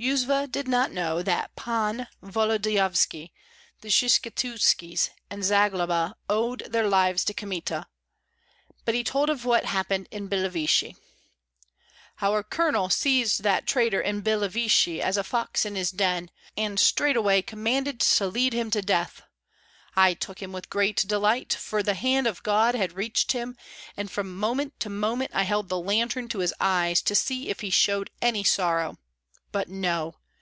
Yuzva 0.00 0.46
did 0.46 0.68
not 0.68 0.92
know 0.92 1.22
that 1.24 1.56
Pan 1.56 2.06
Volodyovski, 2.22 3.32
the 3.80 3.88
Skshetuskis, 3.88 5.10
and 5.28 5.42
Zagloba 5.44 6.14
owed 6.30 6.60
their 6.70 6.86
lives 6.86 7.24
to 7.24 7.34
Kmita; 7.34 7.84
but 8.84 8.94
he 8.94 9.02
told 9.02 9.28
of 9.28 9.44
what 9.44 9.64
had 9.64 9.72
happened 9.72 10.06
in 10.12 10.28
Billeviche, 10.28 10.94
"Our 12.22 12.44
colonel 12.44 12.90
seized 12.90 13.42
that 13.42 13.66
traitor 13.66 14.00
in 14.00 14.22
Billeviche, 14.22 15.00
as 15.00 15.16
a 15.16 15.24
fox 15.24 15.66
in 15.66 15.74
his 15.74 15.90
den, 15.90 16.30
and 16.56 16.78
straightway 16.78 17.42
commanded 17.42 17.98
to 17.98 18.28
lead 18.28 18.52
him 18.52 18.70
to 18.70 18.80
death; 18.80 19.22
I 19.96 20.14
took 20.14 20.40
him 20.40 20.52
with 20.52 20.70
great 20.70 21.02
delight, 21.08 21.52
for 21.54 21.82
the 21.82 21.94
hand 21.94 22.28
of 22.28 22.44
God 22.44 22.76
had 22.76 22.92
reached 22.92 23.32
him, 23.32 23.56
and 23.96 24.08
from 24.08 24.32
moment 24.38 24.78
to 24.78 24.90
moment 24.90 25.32
I 25.34 25.42
held 25.42 25.68
the 25.68 25.80
lantern 25.80 26.28
to 26.28 26.38
his 26.38 26.54
eyes, 26.60 27.02
to 27.02 27.16
see 27.16 27.48
if 27.48 27.62
he 27.62 27.70
showed 27.70 28.10
any 28.22 28.44
sorrow. 28.44 28.96
But 29.50 29.70
no! 29.70 30.16